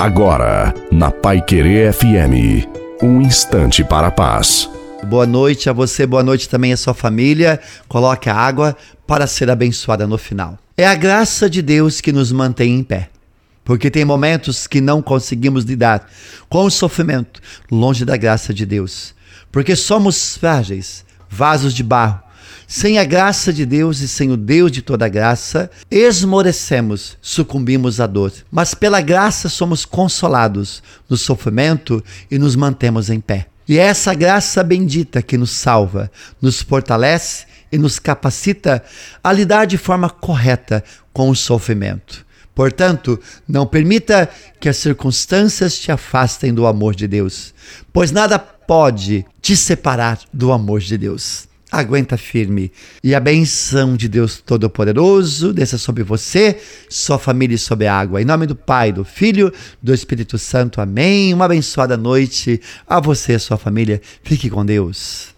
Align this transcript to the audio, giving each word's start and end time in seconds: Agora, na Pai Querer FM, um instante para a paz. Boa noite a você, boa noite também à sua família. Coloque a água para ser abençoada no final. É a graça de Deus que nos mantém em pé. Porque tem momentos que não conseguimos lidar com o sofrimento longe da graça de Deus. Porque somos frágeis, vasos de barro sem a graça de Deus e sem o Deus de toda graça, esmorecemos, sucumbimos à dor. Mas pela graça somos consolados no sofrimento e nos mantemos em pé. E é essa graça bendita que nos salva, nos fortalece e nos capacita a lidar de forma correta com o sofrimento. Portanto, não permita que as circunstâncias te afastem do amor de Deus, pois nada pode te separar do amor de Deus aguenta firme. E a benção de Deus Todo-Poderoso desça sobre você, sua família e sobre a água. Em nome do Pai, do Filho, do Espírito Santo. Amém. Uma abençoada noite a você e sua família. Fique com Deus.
Agora, 0.00 0.72
na 0.90 1.10
Pai 1.10 1.42
Querer 1.42 1.92
FM, 1.92 2.66
um 3.02 3.20
instante 3.20 3.84
para 3.84 4.06
a 4.06 4.10
paz. 4.10 4.66
Boa 5.04 5.26
noite 5.26 5.68
a 5.68 5.74
você, 5.74 6.06
boa 6.06 6.22
noite 6.22 6.48
também 6.48 6.72
à 6.72 6.76
sua 6.78 6.94
família. 6.94 7.60
Coloque 7.86 8.30
a 8.30 8.34
água 8.34 8.74
para 9.06 9.26
ser 9.26 9.50
abençoada 9.50 10.06
no 10.06 10.16
final. 10.16 10.58
É 10.74 10.86
a 10.86 10.94
graça 10.94 11.50
de 11.50 11.60
Deus 11.60 12.00
que 12.00 12.12
nos 12.12 12.32
mantém 12.32 12.76
em 12.76 12.82
pé. 12.82 13.10
Porque 13.62 13.90
tem 13.90 14.02
momentos 14.02 14.66
que 14.66 14.80
não 14.80 15.02
conseguimos 15.02 15.64
lidar 15.64 16.08
com 16.48 16.64
o 16.64 16.70
sofrimento 16.70 17.38
longe 17.70 18.02
da 18.02 18.16
graça 18.16 18.54
de 18.54 18.64
Deus. 18.64 19.14
Porque 19.52 19.76
somos 19.76 20.34
frágeis, 20.34 21.04
vasos 21.28 21.74
de 21.74 21.82
barro 21.82 22.22
sem 22.66 22.98
a 22.98 23.04
graça 23.04 23.52
de 23.52 23.66
Deus 23.66 24.00
e 24.00 24.08
sem 24.08 24.30
o 24.30 24.36
Deus 24.36 24.70
de 24.70 24.82
toda 24.82 25.08
graça, 25.08 25.70
esmorecemos, 25.90 27.18
sucumbimos 27.20 28.00
à 28.00 28.06
dor. 28.06 28.32
Mas 28.50 28.74
pela 28.74 29.00
graça 29.00 29.48
somos 29.48 29.84
consolados 29.84 30.82
no 31.08 31.16
sofrimento 31.16 32.02
e 32.30 32.38
nos 32.38 32.54
mantemos 32.54 33.10
em 33.10 33.20
pé. 33.20 33.46
E 33.68 33.78
é 33.78 33.82
essa 33.82 34.14
graça 34.14 34.62
bendita 34.62 35.22
que 35.22 35.38
nos 35.38 35.50
salva, 35.50 36.10
nos 36.40 36.60
fortalece 36.60 37.46
e 37.70 37.78
nos 37.78 37.98
capacita 37.98 38.82
a 39.22 39.32
lidar 39.32 39.64
de 39.64 39.78
forma 39.78 40.10
correta 40.10 40.82
com 41.12 41.30
o 41.30 41.36
sofrimento. 41.36 42.26
Portanto, 42.54 43.18
não 43.48 43.66
permita 43.66 44.28
que 44.60 44.68
as 44.68 44.76
circunstâncias 44.76 45.78
te 45.78 45.90
afastem 45.90 46.52
do 46.52 46.66
amor 46.66 46.94
de 46.94 47.06
Deus, 47.06 47.54
pois 47.92 48.10
nada 48.10 48.38
pode 48.38 49.24
te 49.40 49.56
separar 49.56 50.18
do 50.32 50.52
amor 50.52 50.80
de 50.80 50.98
Deus 50.98 51.49
aguenta 51.70 52.16
firme. 52.16 52.72
E 53.04 53.14
a 53.14 53.20
benção 53.20 53.96
de 53.96 54.08
Deus 54.08 54.40
Todo-Poderoso 54.40 55.52
desça 55.52 55.78
sobre 55.78 56.02
você, 56.02 56.58
sua 56.88 57.18
família 57.18 57.54
e 57.54 57.58
sobre 57.58 57.86
a 57.86 57.94
água. 57.94 58.20
Em 58.20 58.24
nome 58.24 58.46
do 58.46 58.56
Pai, 58.56 58.92
do 58.92 59.04
Filho, 59.04 59.52
do 59.82 59.92
Espírito 59.92 60.38
Santo. 60.38 60.80
Amém. 60.80 61.32
Uma 61.34 61.44
abençoada 61.44 61.96
noite 61.96 62.60
a 62.86 62.98
você 63.00 63.34
e 63.34 63.38
sua 63.38 63.58
família. 63.58 64.00
Fique 64.22 64.48
com 64.48 64.64
Deus. 64.64 65.28